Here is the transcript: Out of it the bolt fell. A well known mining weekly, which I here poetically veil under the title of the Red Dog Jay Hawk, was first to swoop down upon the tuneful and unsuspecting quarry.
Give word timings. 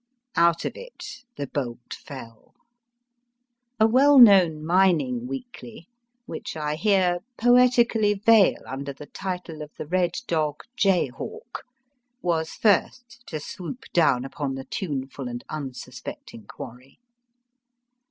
Out 0.35 0.65
of 0.65 0.75
it 0.75 1.25
the 1.37 1.45
bolt 1.45 1.93
fell. 1.93 2.55
A 3.79 3.85
well 3.85 4.17
known 4.17 4.65
mining 4.65 5.27
weekly, 5.27 5.87
which 6.25 6.57
I 6.57 6.73
here 6.73 7.19
poetically 7.37 8.15
veil 8.15 8.63
under 8.67 8.93
the 8.93 9.05
title 9.05 9.61
of 9.61 9.69
the 9.77 9.85
Red 9.85 10.13
Dog 10.25 10.61
Jay 10.75 11.09
Hawk, 11.09 11.65
was 12.19 12.49
first 12.49 13.21
to 13.27 13.39
swoop 13.39 13.83
down 13.93 14.25
upon 14.25 14.55
the 14.55 14.65
tuneful 14.65 15.27
and 15.27 15.43
unsuspecting 15.51 16.47
quarry. 16.47 16.97